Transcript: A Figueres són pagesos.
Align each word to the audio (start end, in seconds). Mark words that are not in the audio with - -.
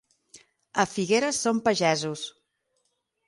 A 0.83 0.85
Figueres 0.93 1.41
són 1.47 1.59
pagesos. 1.69 2.25